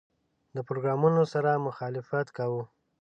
له 0.55 0.61
پروګرامونو 0.67 1.21
سره 1.33 1.63
مخالفت 1.67 2.27
کاوه. 2.37 2.63